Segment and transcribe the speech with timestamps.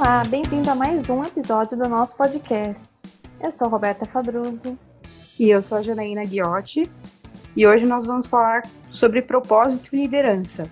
[0.00, 3.02] Olá, bem-vindo a mais um episódio do nosso podcast.
[3.38, 4.74] Eu sou Roberta Fabruzzi.
[5.38, 6.90] E eu sou a Janaína Ghiotti.
[7.54, 10.70] E hoje nós vamos falar sobre propósito e liderança.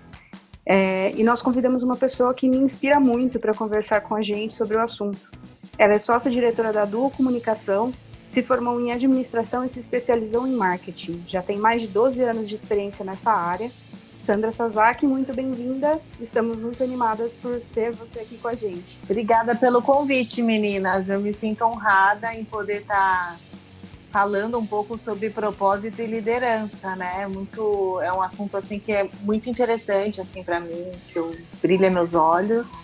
[0.65, 4.55] É, e nós convidamos uma pessoa que me inspira muito para conversar com a gente
[4.55, 5.29] sobre o assunto.
[5.77, 7.93] Ela é sócia-diretora da Duo Comunicação,
[8.31, 11.23] se formou em administração e se especializou em marketing.
[11.27, 13.69] Já tem mais de 12 anos de experiência nessa área
[14.19, 15.99] Sandra Sazaki, muito bem-vinda.
[16.19, 18.99] Estamos muito animadas por ter você aqui com a gente.
[19.03, 21.09] Obrigada pelo convite, meninas.
[21.09, 23.37] Eu me sinto honrada em poder estar tá
[24.09, 27.25] falando um pouco sobre propósito e liderança, né?
[27.27, 31.89] Muito é um assunto assim que é muito interessante assim para mim, que eu brilha
[31.89, 32.81] meus olhos.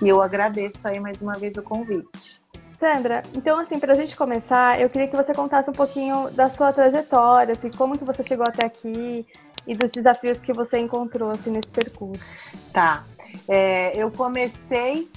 [0.00, 2.40] E eu agradeço aí mais uma vez o convite.
[2.78, 6.48] Sandra, então assim, para a gente começar, eu queria que você contasse um pouquinho da
[6.48, 9.26] sua trajetória, assim, como que você chegou até aqui,
[9.66, 12.24] e dos desafios que você encontrou assim, nesse percurso.
[12.72, 13.04] Tá.
[13.48, 15.08] É, eu comecei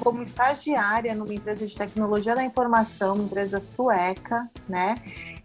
[0.00, 4.96] como estagiária numa empresa de tecnologia da informação, uma empresa sueca, né?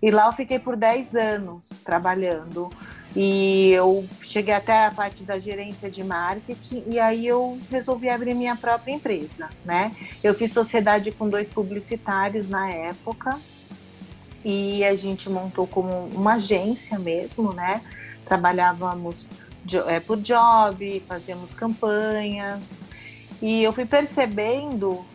[0.01, 2.69] E lá eu fiquei por 10 anos trabalhando.
[3.15, 8.35] E eu cheguei até a parte da gerência de marketing e aí eu resolvi abrir
[8.35, 9.91] minha própria empresa, né?
[10.23, 13.39] Eu fiz sociedade com dois publicitários na época
[14.45, 17.81] e a gente montou como uma agência mesmo, né?
[18.27, 19.29] Trabalhávamos
[19.87, 22.61] é, por job, fazíamos campanhas,
[23.41, 25.05] e eu fui percebendo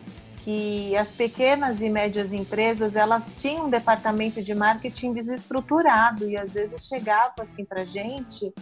[0.43, 6.53] que as pequenas e médias empresas elas tinham um departamento de marketing desestruturado e às
[6.53, 8.53] vezes chegava assim para gente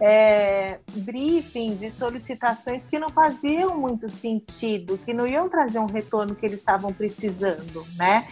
[0.00, 6.34] é, briefings e solicitações que não faziam muito sentido, que não iam trazer um retorno
[6.34, 8.26] que eles estavam precisando, né?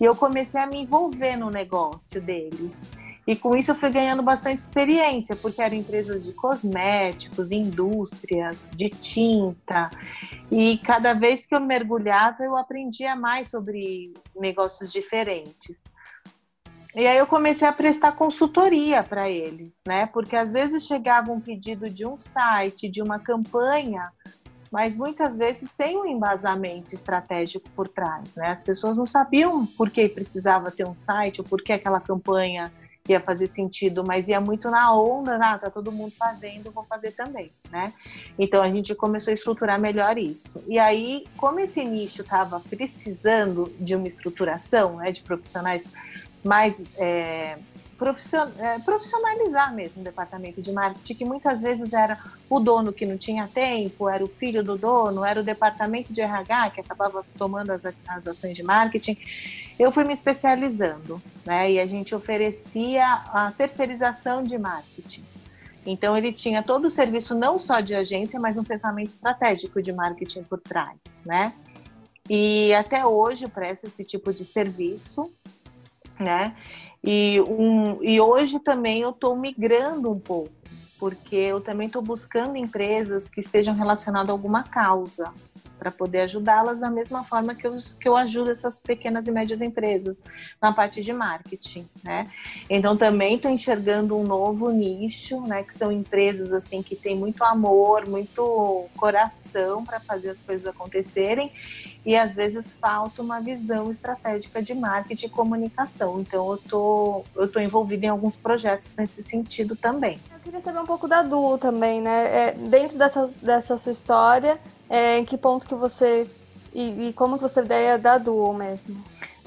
[0.00, 2.82] E eu comecei a me envolver no negócio deles.
[3.28, 8.88] E com isso eu fui ganhando bastante experiência, porque eram empresas de cosméticos, indústrias, de
[8.88, 9.90] tinta.
[10.50, 15.82] E cada vez que eu mergulhava, eu aprendia mais sobre negócios diferentes.
[16.96, 20.06] E aí eu comecei a prestar consultoria para eles, né?
[20.06, 24.10] Porque às vezes chegava um pedido de um site, de uma campanha,
[24.72, 28.48] mas muitas vezes sem um embasamento estratégico por trás, né?
[28.48, 32.72] As pessoas não sabiam por que precisava ter um site ou por que aquela campanha
[33.12, 37.12] ia fazer sentido, mas ia muito na onda, ah, tá todo mundo fazendo, vou fazer
[37.12, 37.92] também, né?
[38.38, 40.62] Então a gente começou a estruturar melhor isso.
[40.66, 45.86] E aí, como esse nicho estava precisando de uma estruturação, né, de profissionais
[46.44, 47.58] mais é,
[48.58, 52.16] é, profissionalizar mesmo o departamento de marketing, que muitas vezes era
[52.48, 56.20] o dono que não tinha tempo, era o filho do dono, era o departamento de
[56.20, 59.18] RH que acabava tomando as, as ações de marketing.
[59.78, 61.70] Eu fui me especializando, né?
[61.70, 65.24] E a gente oferecia a terceirização de marketing.
[65.86, 69.92] Então ele tinha todo o serviço não só de agência, mas um pensamento estratégico de
[69.92, 71.54] marketing por trás, né?
[72.28, 75.32] E até hoje eu presto esse tipo de serviço,
[76.20, 76.54] né?
[77.02, 80.52] E, um, e hoje também eu estou migrando um pouco,
[80.98, 85.32] porque eu também estou buscando empresas que estejam relacionadas a alguma causa,
[85.78, 89.62] para poder ajudá-las da mesma forma que eu, que eu ajudo essas pequenas e médias
[89.62, 90.22] empresas
[90.60, 92.26] na parte de marketing, né?
[92.68, 95.62] Então também estou enxergando um novo nicho, né?
[95.62, 101.52] Que são empresas assim que têm muito amor, muito coração para fazer as coisas acontecerem
[102.04, 106.20] e às vezes falta uma visão estratégica de marketing e comunicação.
[106.20, 110.18] Então eu tô eu tô envolvida em alguns projetos nesse sentido também.
[110.32, 112.48] Eu queria saber um pouco da Duo também, né?
[112.48, 116.28] É, dentro dessa, dessa sua história, é, em que ponto que você.
[116.72, 119.02] E, e como que você ideia da Duo mesmo?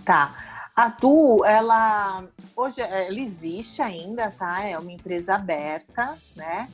[0.06, 0.34] Tá.
[0.75, 2.24] A Duo, ela.
[2.56, 4.63] Hoje ela existe ainda, tá?
[4.63, 6.69] É uma empresa aberta, né?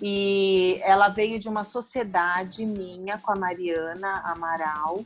[0.00, 5.02] E ela veio de uma sociedade minha com a Mariana Amaral,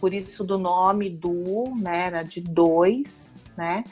[0.00, 2.06] por isso do nome Duo, né?
[2.06, 3.84] Era de dois, né?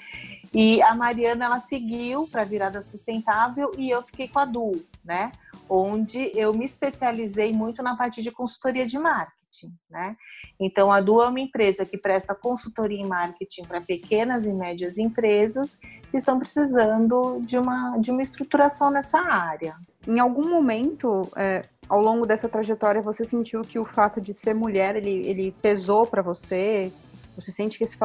[0.53, 5.33] E a Mariana ela seguiu para virada sustentável e eu fiquei com a Duo, né?
[5.69, 10.17] Onde eu me especializei muito na parte de consultoria de marketing, né?
[10.59, 14.99] Então, a Du é uma empresa que presta consultoria em marketing para pequenas e médias
[14.99, 15.77] empresas
[16.11, 19.77] que estão precisando de uma, de uma estruturação nessa área.
[20.07, 24.55] Em algum momento, é, ao longo dessa trajetória, você sentiu que o fato de ser
[24.55, 26.93] mulher, ele, ele pesou para você?
[27.37, 27.99] Você sente que, esse,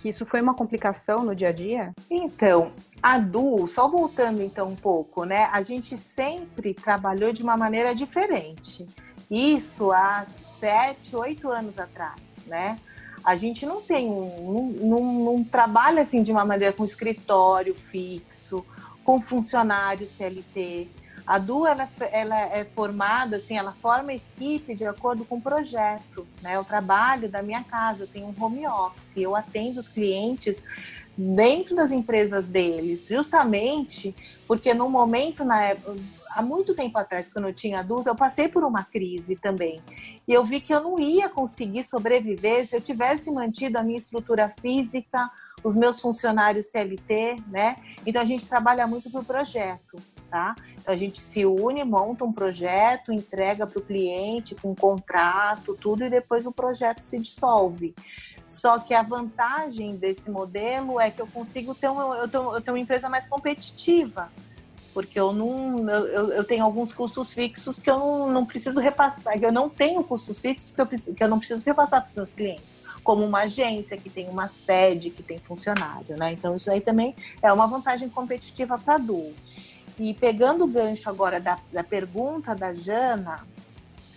[0.00, 1.92] que isso foi uma complicação no dia a dia?
[2.10, 5.48] Então, a Du, só voltando então um pouco, né?
[5.52, 8.88] A gente sempre trabalhou de uma maneira diferente.
[9.30, 12.78] Isso há sete, oito anos atrás, né?
[13.22, 18.64] A gente não tem um, não, trabalha assim de uma maneira com escritório fixo,
[19.04, 20.88] com funcionário CLT.
[21.30, 25.40] A Du ela, é ela, é formada, assim, ela forma equipe de acordo com o
[25.40, 26.58] projeto, né?
[26.58, 30.60] O trabalho da minha casa, eu tenho um home office, eu atendo os clientes
[31.16, 34.12] dentro das empresas deles, justamente
[34.44, 35.96] porque no momento, na época,
[36.30, 39.80] há muito tempo atrás, quando eu tinha adulto, eu passei por uma crise também.
[40.26, 43.98] E eu vi que eu não ia conseguir sobreviver se eu tivesse mantido a minha
[43.98, 45.30] estrutura física,
[45.62, 47.76] os meus funcionários CLT, né?
[48.06, 50.54] Então a gente trabalha muito o projeto, tá?
[50.78, 55.74] Então a gente se une, monta um projeto, entrega para o cliente com um contrato,
[55.74, 57.94] tudo, e depois o projeto se dissolve.
[58.48, 62.60] Só que a vantagem desse modelo é que eu consigo ter, um, eu tenho, eu
[62.60, 64.30] tenho uma empresa mais competitiva
[64.92, 69.38] porque eu não eu, eu tenho alguns custos fixos que eu não, não preciso repassar,
[69.40, 72.32] eu não tenho custos fixos que eu, que eu não preciso repassar para os meus
[72.32, 76.32] clientes, como uma agência que tem uma sede, que tem funcionário, né?
[76.32, 79.32] Então isso aí também é uma vantagem competitiva para a Du.
[80.00, 83.46] E pegando o gancho agora da, da pergunta da Jana,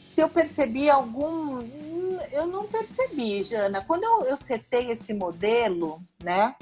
[0.10, 1.62] se eu percebi algum.
[2.32, 3.84] Eu não percebi, Jana.
[3.86, 6.56] Quando eu, eu setei esse modelo, né?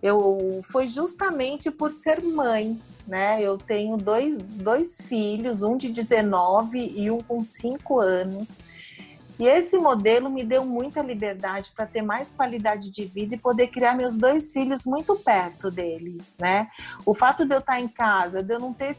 [0.00, 3.42] Eu foi justamente por ser mãe, né?
[3.42, 8.62] Eu tenho dois, dois filhos, um de 19 e um com 5 anos.
[9.38, 13.68] E esse modelo me deu muita liberdade para ter mais qualidade de vida e poder
[13.68, 16.68] criar meus dois filhos muito perto deles, né?
[17.04, 18.94] O fato de eu estar em casa, de eu não ter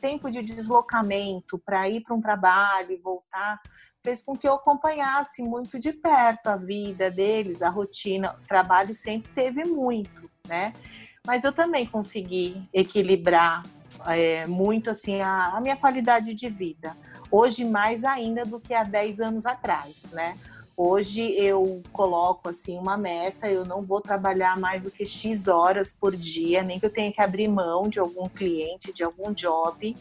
[0.00, 3.60] tempo de deslocamento para ir para um trabalho e voltar,
[4.02, 8.36] fez com que eu acompanhasse muito de perto a vida deles, a rotina.
[8.42, 10.72] O trabalho sempre teve muito, né?
[11.26, 13.64] mas eu também consegui equilibrar
[14.06, 16.96] é, muito assim a, a, minha qualidade de vida.
[17.36, 20.38] Hoje mais ainda do que há 10 anos atrás, né?
[20.76, 25.92] Hoje eu coloco assim uma meta, eu não vou trabalhar mais do que X horas
[25.92, 29.96] por dia, nem que eu tenha que abrir mão de algum cliente, de algum job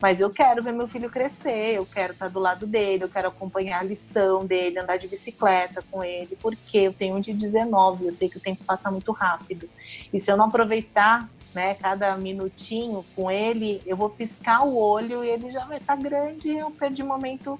[0.00, 3.28] mas eu quero ver meu filho crescer, eu quero estar do lado dele, eu quero
[3.28, 8.06] acompanhar a lição dele, andar de bicicleta com ele, porque eu tenho um de 19,
[8.06, 9.68] eu sei que o tempo passa muito rápido.
[10.10, 15.24] E se eu não aproveitar né, cada minutinho com ele, eu vou piscar o olho
[15.24, 17.58] e ele já vai estar grande e eu perdi um momento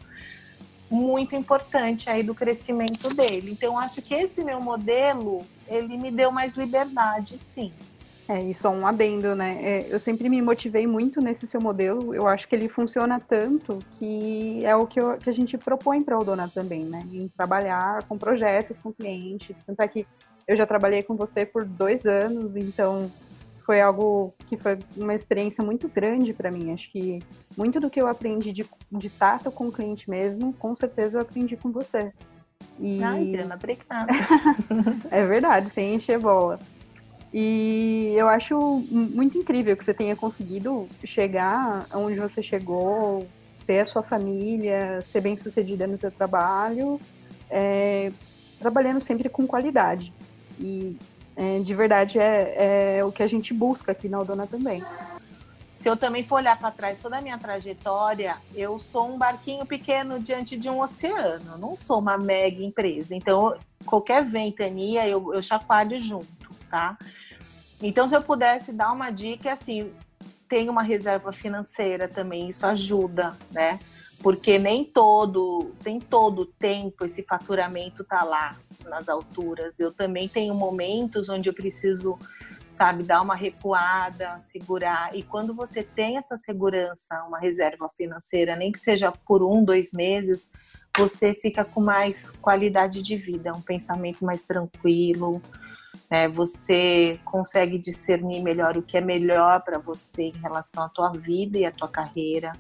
[0.91, 3.53] muito importante aí do crescimento dele.
[3.53, 7.73] Então, acho que esse meu modelo, ele me deu mais liberdade, sim.
[8.31, 9.59] É, e só um adendo, né?
[9.61, 12.15] É, eu sempre me motivei muito nesse seu modelo.
[12.15, 16.01] Eu acho que ele funciona tanto que é o que, eu, que a gente propõe
[16.01, 17.01] para o Dona também, né?
[17.13, 19.57] Em trabalhar com projetos, com clientes.
[19.67, 20.07] Tanto é que
[20.47, 23.11] eu já trabalhei com você por dois anos, então
[23.71, 26.73] foi algo que foi uma experiência muito grande para mim.
[26.73, 27.23] Acho que
[27.57, 31.23] muito do que eu aprendi de, de tato com o cliente mesmo, com certeza eu
[31.23, 32.13] aprendi com você.
[32.81, 32.99] E...
[33.01, 34.13] Ai, Diana, obrigada.
[35.09, 36.59] é verdade, sem encher bola.
[37.33, 38.59] E eu acho
[38.91, 43.25] muito incrível que você tenha conseguido chegar onde você chegou,
[43.65, 47.01] ter a sua família, ser bem sucedida no seu trabalho,
[47.49, 48.11] é,
[48.59, 50.13] trabalhando sempre com qualidade.
[50.59, 50.97] E
[51.41, 54.85] é, de verdade é, é, o que a gente busca aqui na Aldona também.
[55.73, 59.65] Se eu também for olhar para trás toda a minha trajetória, eu sou um barquinho
[59.65, 63.15] pequeno diante de um oceano, não sou uma mega empresa.
[63.17, 63.57] Então,
[63.87, 66.41] qualquer ventania eu, eu chacoalho junto
[66.71, 66.97] tá?
[67.83, 69.93] Então, se eu pudesse dar uma dica, é assim,
[70.49, 73.81] tem uma reserva financeira também, isso ajuda, né?
[74.23, 79.81] Porque nem todo, tem todo tempo esse faturamento tá lá nas alturas.
[79.81, 82.19] Eu também tenho momentos onde eu preciso,
[82.73, 85.17] sabe, dar uma recuada, segurar.
[85.17, 89.93] E quando você tem essa segurança, uma reserva financeira, nem que seja por um, dois
[89.93, 90.51] meses,
[90.97, 95.41] você fica com mais qualidade de vida, um pensamento mais tranquilo,
[96.11, 96.29] né?
[96.29, 101.57] Você consegue discernir melhor o que é melhor para você em relação à tua vida
[101.57, 102.53] e à tua carreira,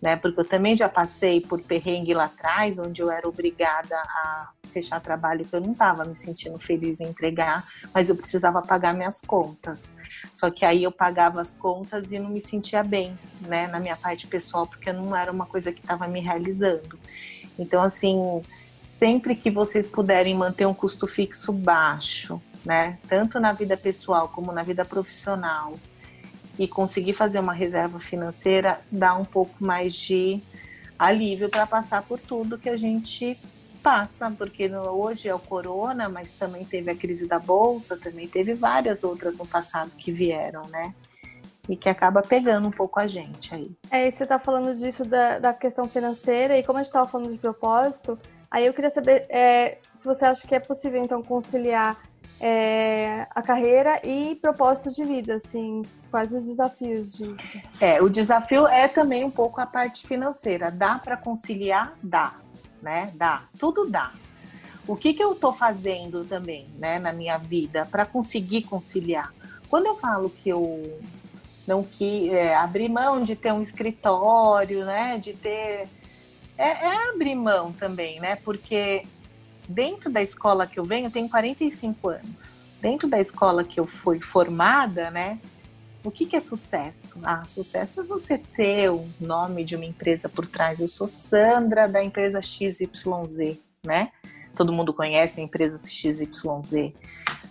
[0.00, 0.16] né?
[0.16, 5.00] Porque eu também já passei por perrengue lá atrás, onde eu era obrigada a fechar
[5.00, 9.20] trabalho que eu não estava me sentindo feliz em entregar, mas eu precisava pagar minhas
[9.20, 9.92] contas.
[10.32, 13.96] Só que aí eu pagava as contas e não me sentia bem, né, na minha
[13.96, 16.98] parte pessoal, porque não era uma coisa que estava me realizando.
[17.58, 18.42] Então, assim,
[18.84, 22.98] sempre que vocês puderem manter um custo fixo baixo, né?
[23.08, 25.78] Tanto na vida pessoal como na vida profissional.
[26.60, 30.42] E conseguir fazer uma reserva financeira dá um pouco mais de
[30.98, 33.38] alívio para passar por tudo que a gente
[33.82, 38.52] passa, porque hoje é o corona, mas também teve a crise da bolsa, também teve
[38.52, 40.94] várias outras no passado que vieram, né?
[41.66, 43.70] E que acaba pegando um pouco a gente aí.
[43.90, 47.30] É, você está falando disso da, da questão financeira, e como a gente estava falando
[47.30, 48.18] de propósito,
[48.50, 52.09] aí eu queria saber é, se você acha que é possível então conciliar
[52.40, 57.60] é, a carreira e propósito de vida, assim, quais os desafios disso?
[57.80, 60.70] É, o desafio é também um pouco a parte financeira.
[60.70, 61.94] Dá para conciliar?
[62.02, 62.34] Dá,
[62.82, 63.12] né?
[63.14, 64.12] Dá, tudo dá.
[64.88, 69.32] O que, que eu estou fazendo também, né, na minha vida para conseguir conciliar?
[69.68, 70.98] Quando eu falo que eu
[71.66, 75.88] não que é, abrir mão de ter um escritório, né, de ter
[76.56, 79.04] é, é abrir mão também, né, porque
[79.70, 82.58] dentro da escola que eu venho, eu tenho 45 anos.
[82.80, 85.38] Dentro da escola que eu fui formada, né?
[86.02, 87.20] O que, que é sucesso?
[87.22, 90.80] Ah, sucesso é você ter o nome de uma empresa por trás.
[90.80, 94.10] Eu sou Sandra da empresa XYZ, né?
[94.54, 96.92] Todo mundo conhece a empresa XYZ.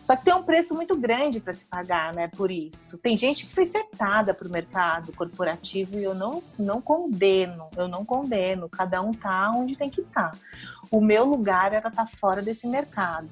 [0.03, 2.27] Só que tem um preço muito grande para se pagar, né?
[2.27, 2.97] Por isso.
[2.97, 7.87] Tem gente que foi setada para o mercado corporativo e eu não, não condeno, eu
[7.87, 8.69] não condeno.
[8.69, 10.31] Cada um tá onde tem que estar.
[10.31, 10.37] Tá.
[10.89, 13.29] O meu lugar era estar tá fora desse mercado.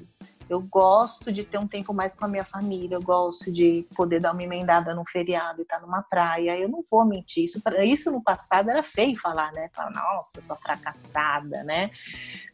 [0.49, 4.19] Eu gosto de ter um tempo mais com a minha família, eu gosto de poder
[4.19, 6.57] dar uma emendada num feriado e estar tá numa praia.
[6.57, 7.43] Eu não vou mentir.
[7.43, 9.69] Isso, isso no passado era feio falar, né?
[9.73, 11.91] Falar, nossa, sou fracassada, né?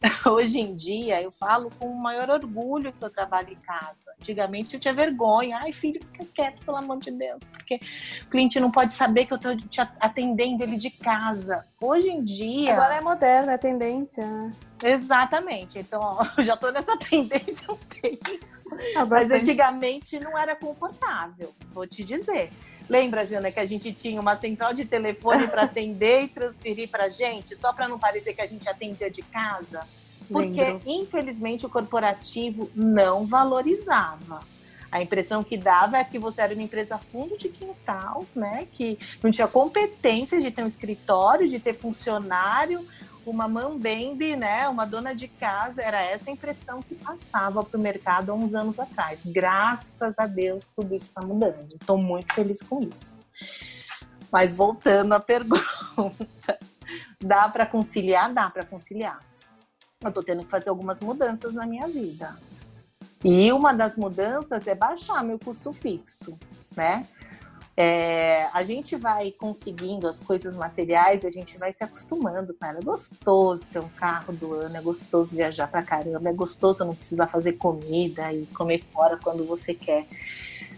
[0.26, 3.94] Hoje em dia eu falo com o maior orgulho que eu trabalho em casa.
[4.20, 5.58] Antigamente eu tinha vergonha.
[5.62, 7.80] Ai, filho, fica quieto, pelo amor de Deus, porque
[8.22, 11.64] o cliente não pode saber que eu estou te atendendo ele de casa.
[11.80, 12.74] Hoje em dia.
[12.74, 14.26] Agora é moderna, é tendência.
[14.26, 14.52] Né?
[14.82, 15.78] Exatamente.
[15.78, 18.54] Então, eu já estou nessa tendência um tempo.
[18.96, 22.50] Ah, Mas antigamente não era confortável, vou te dizer.
[22.88, 27.08] Lembra, Jana, que a gente tinha uma central de telefone para atender e transferir para
[27.08, 29.86] gente, só para não parecer que a gente atendia de casa?
[30.30, 30.82] Porque, Lembro.
[30.84, 34.40] infelizmente, o corporativo não valorizava.
[34.90, 38.68] A impressão que dava é que você era uma empresa fundo de quintal, né?
[38.72, 42.86] Que não tinha competência de ter um escritório, de ter funcionário,
[43.30, 47.80] uma mambembe, né, uma dona de casa, era essa a impressão que passava para o
[47.80, 49.20] mercado há uns anos atrás.
[49.24, 51.74] Graças a Deus, tudo isso está mudando.
[51.74, 53.26] Estou muito feliz com isso.
[54.30, 56.58] Mas voltando à pergunta,
[57.20, 58.32] dá para conciliar?
[58.32, 59.20] Dá para conciliar.
[60.00, 62.36] Eu estou tendo que fazer algumas mudanças na minha vida.
[63.24, 66.38] E uma das mudanças é baixar meu custo fixo,
[66.76, 67.06] né?
[67.76, 72.78] É, a gente vai conseguindo as coisas materiais, a gente vai se acostumando, cara.
[72.78, 76.94] É gostoso ter um carro do ano, é gostoso viajar pra caramba, é gostoso não
[76.94, 80.06] precisar fazer comida e comer fora quando você quer.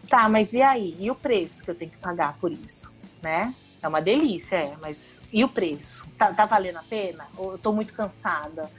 [0.09, 0.97] Tá, mas e aí?
[0.99, 3.55] E o preço que eu tenho que pagar por isso, né?
[3.83, 6.07] É uma delícia, é, mas e o preço?
[6.17, 7.27] Tá, tá valendo a pena?
[7.37, 8.71] Ou eu tô muito cansada?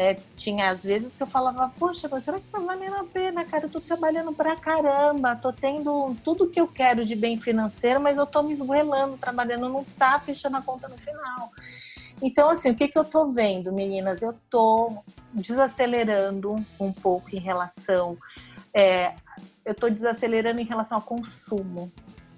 [0.00, 3.44] É, tinha às vezes que eu falava, poxa, mas será que tá valendo a pena,
[3.44, 3.66] cara?
[3.66, 8.16] Eu tô trabalhando pra caramba, tô tendo tudo que eu quero de bem financeiro, mas
[8.16, 11.52] eu tô me esgoelando, trabalhando, não tá fechando a conta no final.
[12.22, 14.22] Então, assim, o que, que eu tô vendo, meninas?
[14.22, 15.02] Eu tô
[15.34, 18.16] desacelerando um pouco em relação.
[18.72, 19.12] É,
[19.66, 21.92] eu tô desacelerando em relação ao consumo.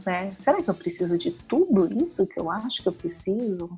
[0.05, 0.33] Né?
[0.37, 3.71] Será que eu preciso de tudo isso que eu acho que eu preciso?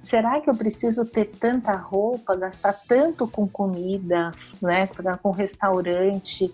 [0.00, 4.88] Será que eu preciso ter tanta roupa, gastar tanto com comida, né,
[5.22, 6.52] com restaurante?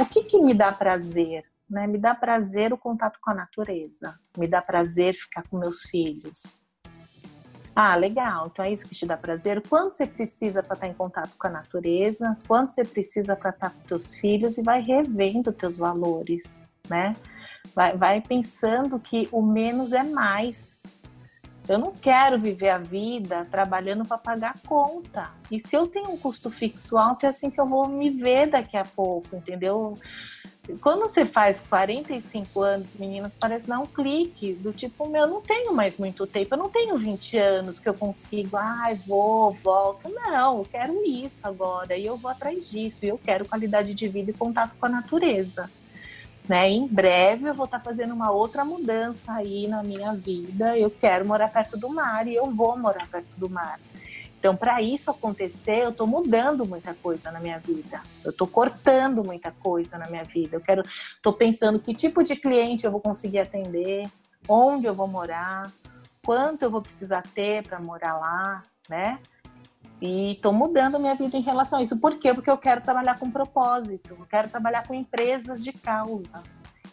[0.00, 1.44] O que que me dá prazer?
[1.68, 1.86] Né?
[1.86, 6.64] Me dá prazer o contato com a natureza, me dá prazer ficar com meus filhos.
[7.76, 9.60] Ah, legal, então é isso que te dá prazer.
[9.68, 12.36] Quanto você precisa para estar em contato com a natureza?
[12.46, 14.58] Quanto você precisa para estar com teus filhos?
[14.58, 17.16] E vai revendo teus valores, né?
[17.74, 20.78] Vai, vai pensando que o menos é mais,
[21.68, 25.30] eu não quero viver a vida trabalhando para pagar conta.
[25.50, 28.48] E se eu tenho um custo fixo alto, é assim que eu vou me ver
[28.48, 29.98] daqui a pouco, entendeu?
[30.80, 35.42] Quando você faz 45 anos, meninas, parece dar um clique do tipo, meu, eu não
[35.42, 40.08] tenho mais muito tempo, eu não tenho 20 anos que eu consigo, ai, vou, volto.
[40.08, 43.04] Não, eu quero isso agora e eu vou atrás disso.
[43.04, 45.70] E eu quero qualidade de vida e contato com a natureza.
[46.48, 46.68] Né?
[46.68, 50.78] Em breve eu vou estar tá fazendo uma outra mudança aí na minha vida.
[50.78, 53.80] Eu quero morar perto do mar e eu vou morar perto do mar.
[54.38, 58.02] Então, para isso acontecer, eu estou mudando muita coisa na minha vida.
[58.22, 60.56] Eu estou cortando muita coisa na minha vida.
[60.56, 64.06] Eu quero, estou pensando que tipo de cliente eu vou conseguir atender,
[64.46, 65.72] onde eu vou morar,
[66.22, 69.18] quanto eu vou precisar ter para morar lá, né?
[70.06, 71.96] E estou mudando minha vida em relação a isso.
[71.96, 72.34] Por quê?
[72.34, 76.42] Porque eu quero trabalhar com propósito, eu quero trabalhar com empresas de causa.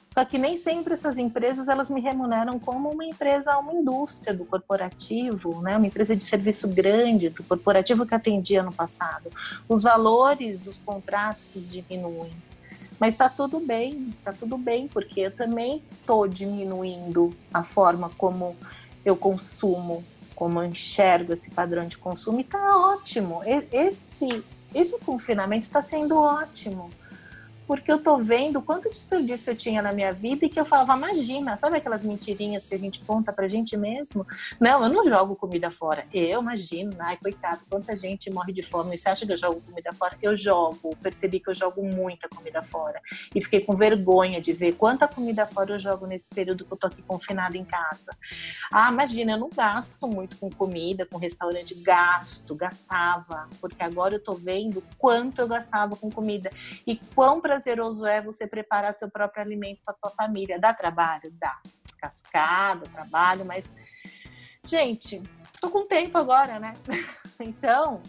[0.10, 4.46] Só que nem sempre essas empresas elas me remuneram como uma empresa, uma indústria do
[4.46, 5.76] corporativo, né?
[5.76, 9.30] uma empresa de serviço grande do corporativo que atendia no passado.
[9.68, 12.32] Os valores dos contratos diminuem.
[12.98, 18.56] Mas está tudo bem, está tudo bem, porque eu também estou diminuindo a forma como
[19.04, 20.02] eu consumo
[20.36, 23.42] como eu enxergo esse padrão de consumo, está ótimo.
[23.72, 26.90] Esse, esse confinamento está sendo ótimo,
[27.68, 30.96] porque eu tô vendo quanto desperdício eu tinha na minha vida e que eu falava,
[30.96, 34.26] imagina, sabe aquelas mentirinhas que a gente conta pra gente mesmo?
[34.60, 36.06] Não, eu não jogo comida fora.
[36.14, 38.98] Eu imagino, ai, coitado, quanta gente morre de fome.
[38.98, 40.18] Você acha que eu jogo comida fora?
[40.22, 40.96] Eu jogo.
[41.02, 43.02] Percebi que eu jogo muita comida fora.
[43.34, 46.78] E fiquei com vergonha de ver quanta comida fora eu jogo nesse período que eu
[46.78, 48.16] tô aqui confinada em casa.
[48.72, 51.76] Ah, imagina, eu não gasto muito com comida, com restaurante.
[51.76, 53.48] Gasto, gastava.
[53.60, 56.52] Porque agora eu tô vendo quanto eu gastava com comida.
[56.86, 60.58] E quão prazeroso é você preparar seu próprio alimento para tua família.
[60.58, 61.34] Dá trabalho?
[61.34, 61.60] Dá.
[61.84, 63.74] Descascado, trabalho, mas.
[64.64, 65.22] Gente,
[65.60, 66.76] tô com tempo agora, né?
[67.42, 68.02] então,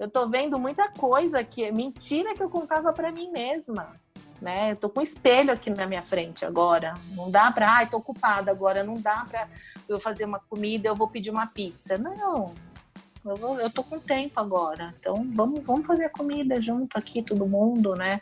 [0.00, 3.94] eu tô vendo muita coisa que é mentira que eu contava para mim mesma.
[4.40, 4.72] Né?
[4.72, 6.94] Eu tô com um espelho aqui na minha frente agora.
[7.10, 9.48] Não dá para, ai, tô ocupada agora, não dá para
[9.88, 11.96] eu fazer uma comida, eu vou pedir uma pizza.
[11.96, 12.52] Não.
[13.24, 14.92] Eu, vou, eu tô com tempo agora.
[14.98, 18.20] Então, vamos, vamos fazer a comida junto aqui, todo mundo, né?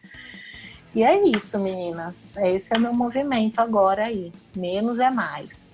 [0.95, 2.37] E é isso, meninas.
[2.37, 4.33] Esse é meu movimento agora aí.
[4.55, 5.71] Menos é mais.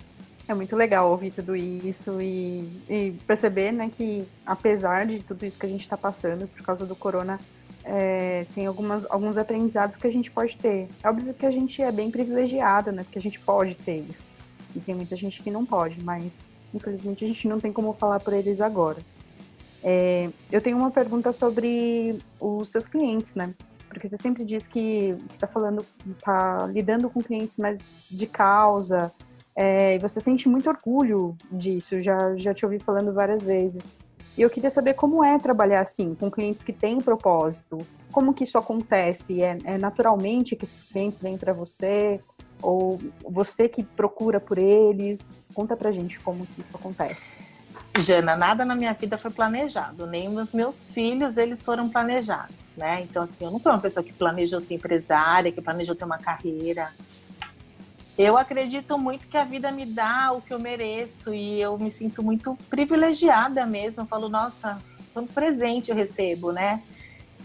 [0.46, 5.58] É muito legal ouvir tudo isso e, e perceber, né, que apesar de tudo isso
[5.58, 7.40] que a gente está passando por causa do corona,
[7.82, 10.88] é, tem algumas, alguns aprendizados que a gente pode ter.
[11.02, 14.30] É óbvio que a gente é bem privilegiada, né, porque a gente pode ter isso.
[14.74, 18.20] E tem muita gente que não pode, mas infelizmente a gente não tem como falar
[18.20, 18.98] por eles agora.
[19.82, 23.54] É, eu tenho uma pergunta sobre os seus clientes, né?
[23.96, 29.10] Porque você sempre diz que está falando, está lidando com clientes mais de causa,
[29.56, 31.98] é, e você sente muito orgulho disso.
[31.98, 33.94] Já já te ouvi falando várias vezes.
[34.36, 37.78] E eu queria saber como é trabalhar assim, com clientes que têm propósito.
[38.12, 39.42] Como que isso acontece?
[39.42, 42.20] É, é naturalmente que esses clientes vêm para você?
[42.60, 45.34] Ou você que procura por eles?
[45.54, 47.32] Conta pra gente como que isso acontece.
[47.98, 53.02] Jana, nada na minha vida foi planejado, nem os meus filhos eles foram planejados, né?
[53.02, 56.18] Então assim, eu não sou uma pessoa que planejou ser empresária, que planejou ter uma
[56.18, 56.92] carreira.
[58.18, 61.90] Eu acredito muito que a vida me dá o que eu mereço e eu me
[61.90, 64.02] sinto muito privilegiada mesmo.
[64.02, 64.78] Eu falo, nossa,
[65.12, 66.82] quanto presente eu recebo, né?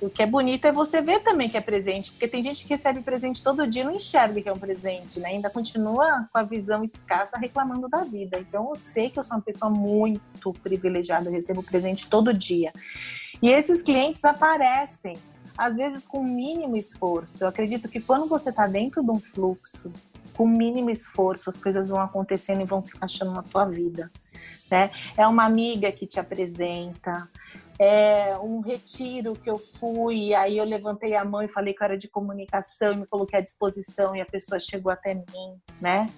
[0.01, 2.69] O que é bonito é você ver também que é presente, porque tem gente que
[2.69, 5.29] recebe presente todo dia e não enxerga que é um presente, né?
[5.29, 8.39] Ainda continua com a visão escassa reclamando da vida.
[8.39, 12.73] Então eu sei que eu sou uma pessoa muito privilegiada, eu recebo presente todo dia.
[13.43, 15.17] E esses clientes aparecem,
[15.55, 17.43] às vezes com mínimo esforço.
[17.43, 19.93] Eu acredito que quando você está dentro de um fluxo,
[20.33, 24.11] com mínimo esforço, as coisas vão acontecendo e vão se encaixando na tua vida.
[24.71, 24.89] Né?
[25.15, 27.29] É uma amiga que te apresenta,
[27.81, 31.85] é, um retiro que eu fui, aí eu levantei a mão e falei que eu
[31.85, 36.11] era de comunicação, me coloquei à disposição e a pessoa chegou até mim, né?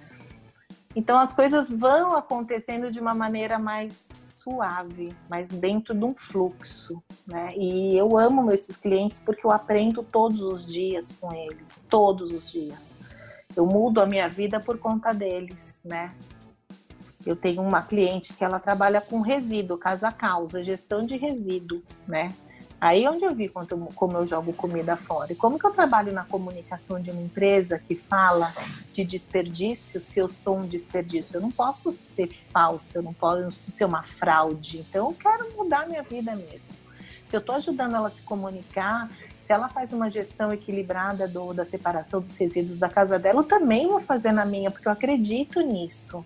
[0.94, 7.02] Então as coisas vão acontecendo de uma maneira mais suave, mas dentro de um fluxo,
[7.26, 7.54] né?
[7.56, 12.52] E eu amo esses clientes porque eu aprendo todos os dias com eles, todos os
[12.52, 12.98] dias.
[13.56, 16.14] Eu mudo a minha vida por conta deles, né?
[17.26, 22.34] Eu tenho uma cliente que ela trabalha com resíduo, casa causa, gestão de resíduo, né?
[22.84, 25.32] Aí onde eu vi quanto, como eu jogo comida fora.
[25.32, 28.54] E como que eu trabalho na comunicação de uma empresa que fala
[28.92, 31.38] de desperdício se eu sou um desperdício?
[31.38, 34.80] Eu não posso ser falsa, eu não posso ser uma fraude.
[34.80, 36.74] Então eu quero mudar minha vida mesmo.
[37.26, 39.10] Se eu estou ajudando ela a se comunicar,
[39.42, 43.46] se ela faz uma gestão equilibrada do, da separação dos resíduos da casa dela, eu
[43.46, 46.26] também vou fazer na minha, porque eu acredito nisso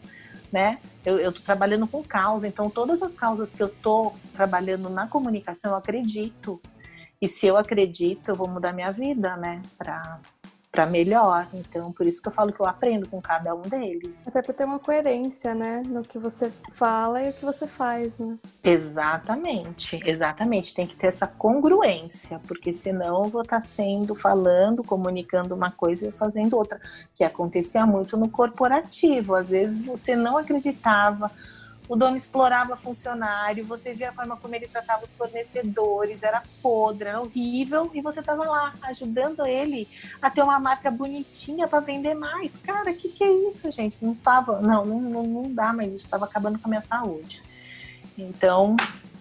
[0.51, 0.79] né?
[1.05, 5.71] Eu estou trabalhando com causa, então todas as causas que eu estou trabalhando na comunicação,
[5.71, 6.61] eu acredito.
[7.21, 9.61] E se eu acredito, eu vou mudar minha vida, né?
[9.77, 10.19] Para
[10.77, 11.47] para melhor.
[11.55, 14.21] Então, por isso que eu falo que eu aprendo com cada um deles.
[14.27, 18.15] Até para ter uma coerência, né, no que você fala e o que você faz,
[18.19, 18.37] né?
[18.63, 20.75] Exatamente, exatamente.
[20.75, 25.71] Tem que ter essa congruência, porque senão eu vou estar tá sendo, falando, comunicando uma
[25.71, 26.79] coisa e fazendo outra,
[27.15, 29.33] que acontecia muito no corporativo.
[29.33, 31.31] Às vezes você não acreditava
[31.87, 37.07] o dono explorava funcionário, você via a forma como ele tratava os fornecedores, era podre,
[37.07, 39.87] era horrível, e você estava lá ajudando ele
[40.21, 42.57] a ter uma marca bonitinha para vender mais.
[42.57, 44.03] Cara, o que, que é isso, gente?
[44.03, 47.41] Não tava, não, não, não dá mais, estava acabando com a minha saúde.
[48.17, 48.75] Então,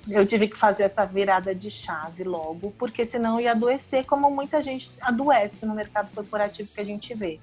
[0.09, 4.63] eu tive que fazer essa virada de chave logo, porque senão ia adoecer como muita
[4.63, 7.41] gente adoece no mercado corporativo que a gente vê,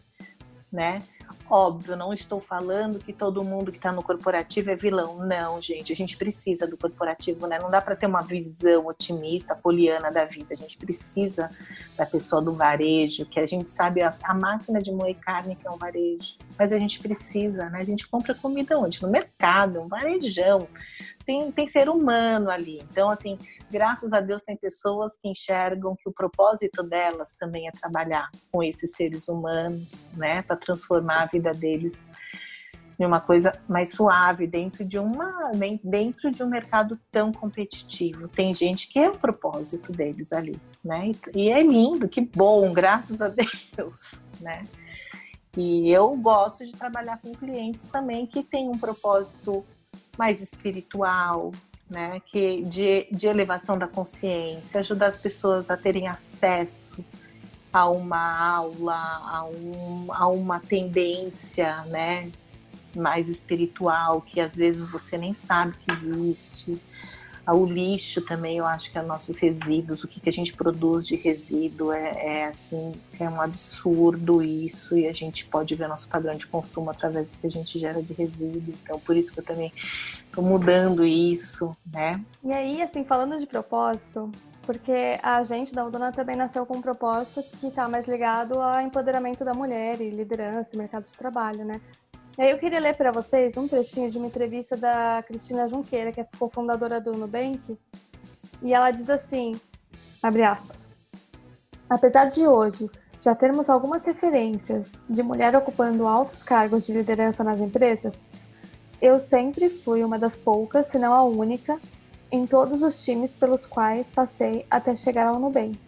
[0.72, 1.04] né?
[1.50, 5.18] Óbvio, não estou falando que todo mundo que está no corporativo é vilão.
[5.18, 7.60] Não, gente, a gente precisa do corporativo, né?
[7.60, 10.54] Não dá para ter uma visão otimista, poliana da vida.
[10.54, 11.52] A gente precisa
[11.98, 15.68] da pessoa do varejo, que a gente sabe a, a máquina de moer carne que
[15.68, 16.38] é um varejo.
[16.58, 17.82] Mas a gente precisa, né?
[17.82, 19.02] A gente compra comida onde?
[19.02, 20.68] No mercado, um varejão.
[21.26, 22.82] tem, tem ser humano ali.
[22.92, 23.38] Então, assim,
[23.72, 28.62] graças a Deus tem pessoas que enxergam que o propósito delas também é trabalhar com
[28.62, 32.06] esses seres humanos, né, para transformar a vida deles
[33.00, 35.52] em uma coisa mais suave dentro de uma
[35.84, 38.28] dentro de um mercado tão competitivo.
[38.28, 41.12] Tem gente que é o propósito deles ali, né?
[41.34, 43.28] E é lindo, que bom, graças a
[43.76, 44.66] Deus, né?
[45.58, 49.64] E eu gosto de trabalhar com clientes também que têm um propósito
[50.18, 51.52] mais espiritual,
[51.90, 52.22] né?
[52.28, 57.04] Que de, de elevação da consciência, ajudar as pessoas a terem acesso
[57.74, 62.32] a uma aula, a, um, a uma tendência, né?
[62.96, 66.80] Mais espiritual que às vezes você nem sabe que existe
[67.52, 71.06] o lixo também, eu acho que é nossos resíduos, o que, que a gente produz
[71.06, 76.08] de resíduo é, é, assim, é um absurdo isso, e a gente pode ver nosso
[76.08, 78.74] padrão de consumo através do que a gente gera de resíduo.
[78.82, 79.74] Então, por isso que eu também
[80.26, 82.24] estou mudando isso, né?
[82.42, 84.32] E aí, assim, falando de propósito,
[84.66, 88.82] porque a gente da Udona também nasceu com um propósito que está mais ligado ao
[88.82, 91.80] empoderamento da mulher e liderança, mercado de trabalho, né?
[92.38, 96.28] Eu queria ler para vocês um trechinho de uma entrevista da Cristina Junqueira, que é
[96.40, 97.78] cofundadora do Nubank,
[98.62, 99.60] e ela diz assim,
[100.22, 100.90] abre aspas,
[101.90, 107.60] apesar de hoje já termos algumas referências de mulher ocupando altos cargos de liderança nas
[107.60, 108.24] empresas,
[109.02, 111.80] eu sempre fui uma das poucas, se não a única,
[112.34, 115.80] em todos os times pelos quais passei até chegar ao Nubank.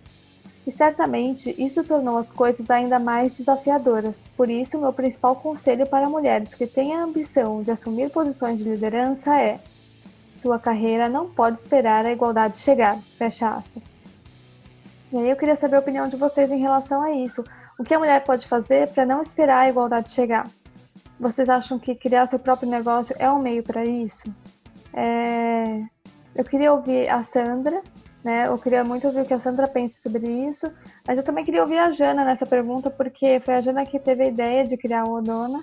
[0.67, 4.29] E certamente isso tornou as coisas ainda mais desafiadoras.
[4.37, 8.69] Por isso, meu principal conselho para mulheres que têm a ambição de assumir posições de
[8.69, 9.59] liderança é:
[10.33, 12.99] sua carreira não pode esperar a igualdade chegar.
[13.17, 13.89] Fecha aspas.
[15.11, 17.43] E aí eu queria saber a opinião de vocês em relação a isso.
[17.79, 20.47] O que a mulher pode fazer para não esperar a igualdade chegar?
[21.19, 24.31] Vocês acham que criar seu próprio negócio é um meio para isso?
[24.93, 25.83] É...
[26.35, 27.81] Eu queria ouvir a Sandra
[28.25, 28.47] né?
[28.47, 30.73] Eu queria muito ouvir o que a Sandra pensa sobre isso,
[31.07, 34.23] mas eu também queria ouvir a Jana nessa pergunta, porque foi a Jana que teve
[34.23, 35.61] a ideia de criar o Odona.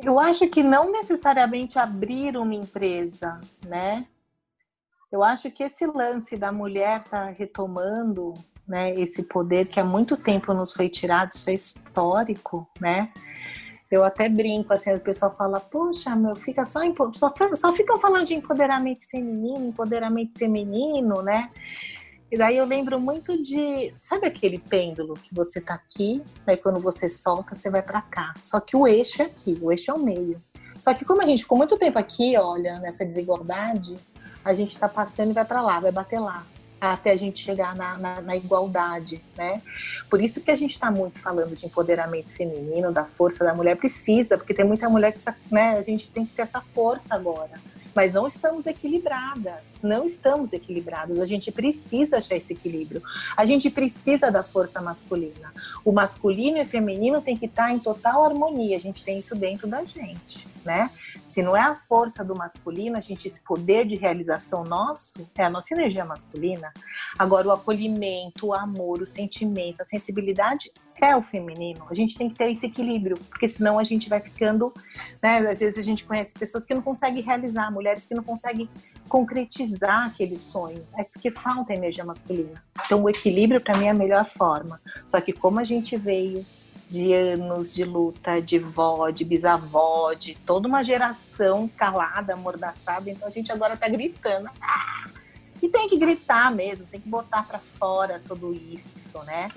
[0.00, 4.04] Eu acho que não necessariamente abrir uma empresa, né?
[5.12, 8.34] Eu acho que esse lance da mulher tá retomando,
[8.66, 13.12] né, esse poder que há muito tempo nos foi tirado, isso é histórico, né?
[13.92, 16.80] Eu até brinco, assim, o pessoal fala, poxa, meu, fica só,
[17.12, 21.50] só, só ficam falando de empoderamento feminino, empoderamento feminino, né?
[22.30, 26.80] E daí eu lembro muito de, sabe aquele pêndulo que você tá aqui, daí quando
[26.80, 28.32] você solta, você vai para cá.
[28.42, 30.42] Só que o eixo é aqui, o eixo é o meio.
[30.80, 33.98] Só que como a gente ficou muito tempo aqui, olha, nessa desigualdade,
[34.42, 36.46] a gente tá passando e vai para lá, vai bater lá
[36.90, 39.62] até a gente chegar na, na, na igualdade, né?
[40.10, 43.76] Por isso que a gente está muito falando de empoderamento feminino, da força da mulher,
[43.76, 45.78] precisa, porque tem muita mulher que precisa, né?
[45.78, 47.52] A gente tem que ter essa força agora
[47.94, 49.74] mas não estamos equilibradas.
[49.82, 51.20] Não estamos equilibradas.
[51.20, 53.02] A gente precisa achar esse equilíbrio.
[53.36, 55.52] A gente precisa da força masculina.
[55.84, 58.76] O masculino e o feminino tem que estar em total harmonia.
[58.76, 60.90] A gente tem isso dentro da gente, né?
[61.26, 65.44] Se não é a força do masculino, a gente esse poder de realização nosso é
[65.44, 66.72] a nossa energia masculina.
[67.18, 71.84] Agora o acolhimento, o amor, o sentimento, a sensibilidade é o feminino.
[71.90, 74.72] A gente tem que ter esse equilíbrio, porque senão a gente vai ficando,
[75.22, 75.38] né?
[75.38, 78.68] Às vezes a gente conhece pessoas que não conseguem realizar, mulheres que não conseguem
[79.08, 80.86] concretizar aquele sonho.
[80.96, 82.62] É porque falta energia masculina.
[82.84, 84.80] Então o equilíbrio para mim é a melhor forma.
[85.08, 86.44] Só que como a gente veio
[86.88, 93.26] de anos de luta, de vó, de bisavó, de toda uma geração calada, amordaçada, então
[93.26, 94.50] a gente agora tá gritando.
[94.60, 95.08] Ah!
[95.62, 99.48] E tem que gritar mesmo, tem que botar para fora tudo isso, né?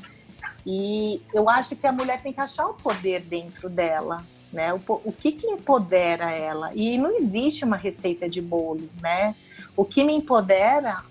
[0.65, 4.73] E eu acho que a mulher tem que achar o poder dentro dela, né?
[4.73, 6.73] O, o que que empodera ela?
[6.73, 9.35] E não existe uma receita de bolo, né?
[9.77, 11.03] O que me empodera,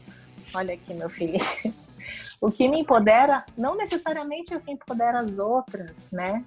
[0.52, 1.38] olha aqui meu filho,
[2.40, 6.44] o que me empodera não necessariamente é o que empodera as outras, né?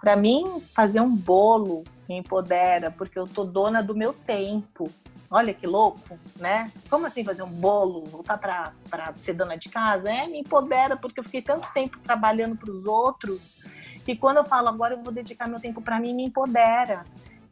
[0.00, 4.90] Para mim, fazer um bolo me empodera, porque eu tô dona do meu tempo,
[5.34, 6.70] Olha que louco, né?
[6.90, 10.10] Como assim fazer um bolo, voltar para ser dona de casa?
[10.12, 13.56] É, me empodera, porque eu fiquei tanto tempo trabalhando para os outros,
[14.04, 17.06] que quando eu falo agora eu vou dedicar meu tempo para mim, me empodera.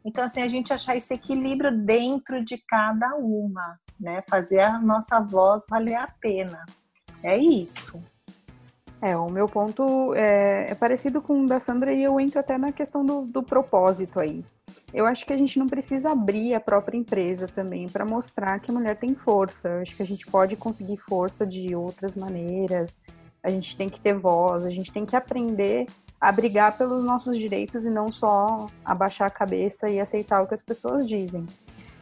[0.05, 4.23] Então, assim, a gente achar esse equilíbrio dentro de cada uma, né?
[4.29, 6.63] Fazer a nossa voz valer a pena.
[7.23, 7.99] É isso.
[9.01, 12.59] É, o meu ponto é, é parecido com o da Sandra e eu entro até
[12.59, 14.45] na questão do, do propósito aí
[14.93, 18.69] eu acho que a gente não precisa abrir a própria empresa também para mostrar que
[18.69, 19.69] a mulher tem força.
[19.69, 22.99] Eu acho que a gente pode conseguir força de outras maneiras.
[23.41, 25.87] A gente tem que ter voz, a gente tem que aprender
[26.19, 30.53] a brigar pelos nossos direitos e não só abaixar a cabeça e aceitar o que
[30.53, 31.45] as pessoas dizem.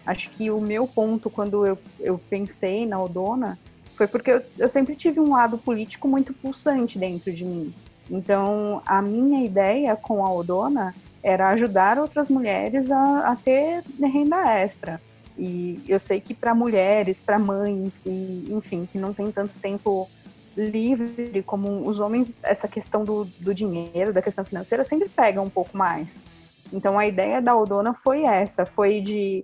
[0.05, 3.57] Acho que o meu ponto, quando eu, eu pensei na Odona,
[3.95, 7.73] foi porque eu, eu sempre tive um lado político muito pulsante dentro de mim.
[8.09, 14.37] Então, a minha ideia com a Odona era ajudar outras mulheres a, a ter renda
[14.53, 15.01] extra.
[15.37, 20.09] E eu sei que para mulheres, para mães, e, enfim, que não tem tanto tempo
[20.57, 25.49] livre como os homens, essa questão do, do dinheiro, da questão financeira, sempre pega um
[25.49, 26.23] pouco mais.
[26.71, 29.43] Então a ideia da Odona foi essa, foi de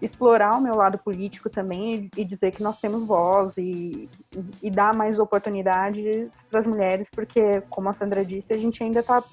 [0.00, 4.08] explorar o meu lado político também e dizer que nós temos voz e,
[4.62, 9.00] e dar mais oportunidades para as mulheres, porque, como a Sandra disse, a gente ainda
[9.00, 9.24] está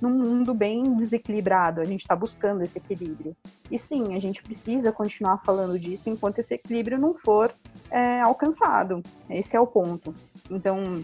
[0.00, 3.36] num mundo bem desequilibrado, a gente está buscando esse equilíbrio.
[3.70, 7.52] E sim, a gente precisa continuar falando disso enquanto esse equilíbrio não for
[7.90, 9.02] é, alcançado.
[9.28, 10.14] Esse é o ponto.
[10.50, 11.02] Então,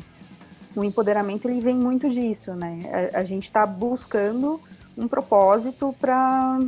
[0.77, 3.11] o empoderamento ele vem muito disso, né?
[3.15, 4.61] A, a gente está buscando
[4.97, 6.61] um propósito para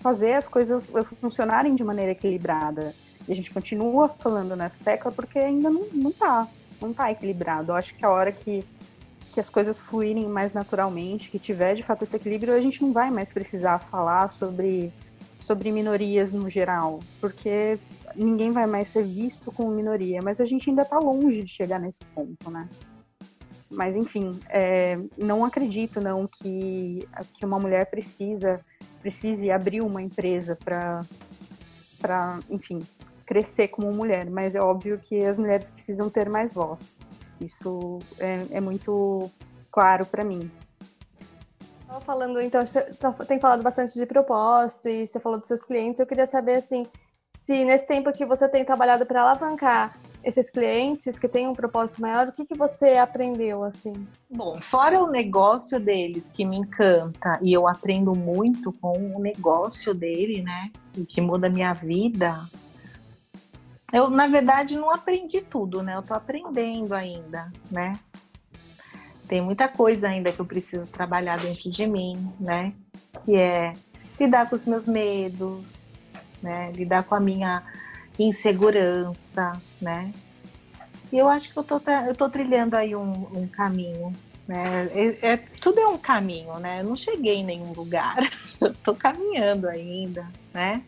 [0.00, 2.94] fazer as coisas funcionarem de maneira equilibrada.
[3.26, 6.46] E a gente continua falando nessa tecla porque ainda não, não tá,
[6.80, 7.72] não tá equilibrado.
[7.72, 8.64] Eu acho que a hora que,
[9.34, 12.92] que as coisas fluírem mais naturalmente, que tiver de fato esse equilíbrio, a gente não
[12.92, 14.92] vai mais precisar falar sobre,
[15.40, 17.76] sobre minorias no geral, porque
[18.14, 21.80] ninguém vai mais ser visto como minoria, mas a gente ainda está longe de chegar
[21.80, 22.68] nesse ponto, né?
[23.68, 28.60] Mas enfim, é, não acredito não que, que uma mulher precisa
[29.00, 31.04] precise abrir uma empresa para
[32.00, 32.78] para enfim
[33.26, 36.96] crescer como mulher, mas é óbvio que as mulheres precisam ter mais voz.
[37.40, 39.30] Isso é, é muito
[39.70, 40.50] claro para mim.
[42.04, 46.00] Falando, então, você tá, tem falado bastante de propósito e você falou dos seus clientes.
[46.00, 46.86] Eu queria saber, assim,
[47.40, 52.00] se nesse tempo que você tem trabalhado para alavancar esses clientes que têm um propósito
[52.00, 53.92] maior, o que, que você aprendeu assim?
[54.30, 59.92] Bom, fora o negócio deles que me encanta e eu aprendo muito com o negócio
[59.92, 60.72] dele, né?
[60.96, 62.42] O que muda a minha vida.
[63.92, 65.94] Eu, na verdade, não aprendi tudo, né?
[65.96, 67.98] Eu tô aprendendo ainda, né?
[69.28, 72.74] Tem muita coisa ainda que eu preciso trabalhar dentro de mim, né?
[73.24, 73.74] Que é
[74.18, 75.94] lidar com os meus medos,
[76.42, 76.72] né?
[76.72, 77.62] Lidar com a minha
[78.18, 80.12] insegurança, né?
[81.12, 84.14] E eu acho que eu tô, eu tô trilhando aí um, um caminho,
[84.46, 84.86] né?
[84.92, 86.80] É, é, tudo é um caminho, né?
[86.80, 88.16] Eu não cheguei em nenhum lugar,
[88.60, 90.82] eu tô caminhando ainda, né?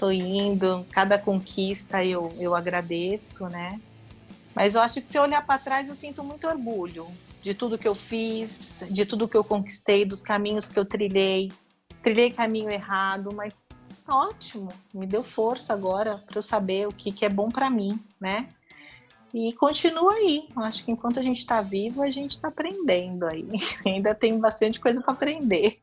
[0.00, 3.78] Tô indo, cada conquista eu, eu agradeço, né?
[4.54, 7.06] Mas eu acho que se eu olhar para trás, eu sinto muito orgulho
[7.42, 8.58] de tudo que eu fiz,
[8.90, 11.52] de tudo que eu conquistei, dos caminhos que eu trilhei.
[12.02, 13.68] Trilhei caminho errado, mas
[14.08, 18.02] ótimo, me deu força agora para eu saber o que, que é bom para mim,
[18.18, 18.48] né?
[19.34, 20.48] E continua aí.
[20.56, 23.46] Eu acho que enquanto a gente está vivo, a gente está aprendendo aí.
[23.84, 25.78] Ainda tem bastante coisa para aprender.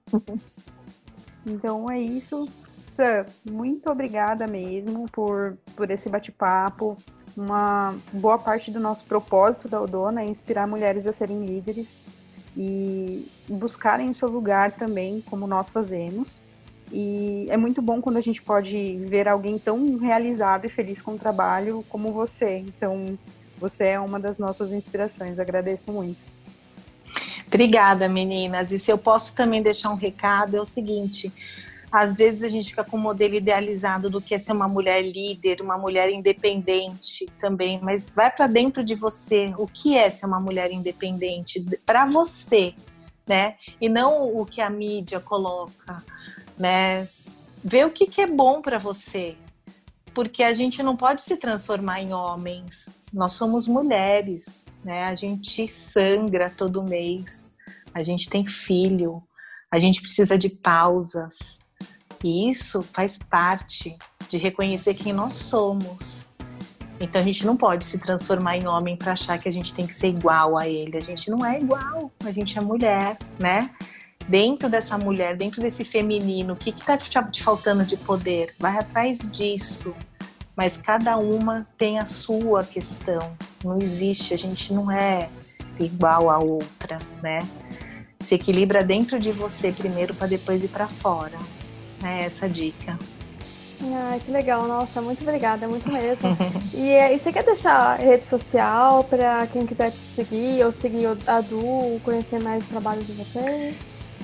[1.45, 2.49] Então é isso.
[2.87, 6.97] Sam, muito obrigada mesmo por, por esse bate-papo.
[7.35, 12.03] Uma boa parte do nosso propósito da Odona é inspirar mulheres a serem líderes
[12.55, 16.39] e buscarem o seu lugar também, como nós fazemos.
[16.91, 21.11] E é muito bom quando a gente pode ver alguém tão realizado e feliz com
[21.11, 22.57] o trabalho como você.
[22.59, 23.19] Então,
[23.57, 25.37] você é uma das nossas inspirações.
[25.37, 26.23] Agradeço muito.
[27.45, 28.71] Obrigada, meninas.
[28.71, 31.31] E se eu posso também deixar um recado, é o seguinte:
[31.91, 35.01] às vezes a gente fica com um modelo idealizado do que é ser uma mulher
[35.01, 39.53] líder, uma mulher independente também, mas vai para dentro de você.
[39.57, 42.73] O que é ser uma mulher independente para você,
[43.25, 43.55] né?
[43.79, 46.03] E não o que a mídia coloca
[46.57, 47.07] né?
[47.63, 49.37] Ver o que, que é bom para você,
[50.13, 52.97] porque a gente não pode se transformar em homens.
[53.13, 55.03] Nós somos mulheres, né?
[55.03, 57.53] A gente sangra todo mês,
[57.93, 59.21] a gente tem filho,
[59.71, 61.59] a gente precisa de pausas.
[62.23, 63.95] E isso faz parte
[64.27, 66.27] de reconhecer quem nós somos.
[66.99, 69.85] Então a gente não pode se transformar em homem para achar que a gente tem
[69.85, 70.97] que ser igual a ele.
[70.97, 73.69] A gente não é igual, a gente é mulher, né?
[74.27, 78.53] dentro dessa mulher, dentro desse feminino, o que está te faltando de poder?
[78.59, 79.95] Vai atrás disso.
[80.55, 83.37] Mas cada uma tem a sua questão.
[83.63, 85.29] Não existe, a gente não é
[85.79, 87.47] igual a outra, né?
[88.19, 91.37] Se equilibra dentro de você primeiro para depois ir para fora.
[92.03, 92.97] É essa dica.
[93.81, 96.35] Ai, que legal, nossa, muito obrigada, muito mesmo.
[96.73, 101.07] e, eh, e você quer deixar rede social para quem quiser te seguir ou seguir
[101.27, 103.75] a Du, conhecer mais o trabalho de vocês?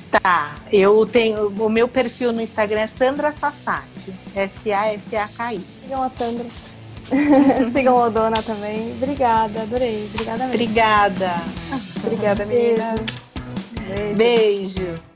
[0.09, 1.49] Tá, eu tenho.
[1.49, 4.13] O meu perfil no Instagram é Sandra Sassaki.
[4.36, 5.62] S-A-S-A-K-I.
[5.81, 6.45] Sigam a Sandra.
[7.73, 8.91] Sigam a Dona também.
[8.93, 10.09] Obrigada, adorei.
[10.13, 10.53] Obrigada mesmo.
[10.53, 11.31] Obrigada.
[12.03, 13.05] Obrigada, meninas.
[14.15, 14.81] Beijo.
[14.81, 15.12] Beijo.